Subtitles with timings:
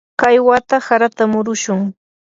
[0.21, 1.81] kay wata harata murushun.